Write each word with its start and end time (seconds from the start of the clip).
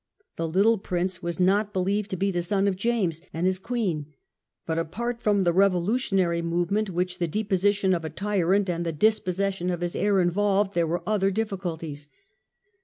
The 0.35 0.47
little 0.47 0.79
Prince 0.79 1.21
was 1.21 1.39
not 1.39 1.73
believed 1.73 2.09
to 2.09 2.15
be 2.17 2.31
the 2.31 2.41
son 2.41 2.67
of 2.67 2.75
James 2.75 3.21
and 3.31 3.45
his 3.45 3.59
Queen; 3.59 4.07
but, 4.65 4.79
apart 4.79 5.21
from 5.21 5.43
the 5.43 5.53
revolutionary 5.53 6.41
movement 6.41 6.89
which 6.89 7.19
the 7.19 7.27
de 7.27 7.43
position 7.43 7.93
of 7.93 8.03
a 8.03 8.09
tyrant 8.09 8.67
and 8.67 8.83
the 8.83 8.93
dispossession 8.93 9.69
of 9.69 9.81
his 9.81 9.95
heir 9.95 10.13
William's 10.15 10.29
involved, 10.31 10.73
there 10.73 10.87
were 10.87 11.03
other 11.05 11.29
difficulties. 11.29 12.09